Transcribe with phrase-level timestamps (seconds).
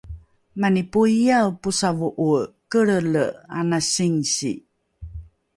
[0.61, 3.23] mani poiae posavo’oe kelrele
[3.59, 4.51] ana singsi